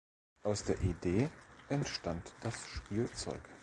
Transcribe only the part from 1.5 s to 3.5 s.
entstand das Spielzeug.